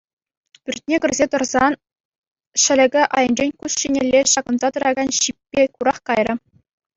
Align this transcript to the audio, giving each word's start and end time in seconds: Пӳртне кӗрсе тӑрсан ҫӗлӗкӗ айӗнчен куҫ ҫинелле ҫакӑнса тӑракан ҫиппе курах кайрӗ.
Пӳртне 0.67 0.95
кӗрсе 1.01 1.25
тӑрсан 1.35 1.73
ҫӗлӗкӗ 2.63 3.03
айӗнчен 3.21 3.51
куҫ 3.59 3.73
ҫинелле 3.83 4.19
ҫакӑнса 4.33 4.67
тӑракан 4.79 5.09
ҫиппе 5.19 5.63
курах 5.73 5.99
кайрӗ. 6.13 6.35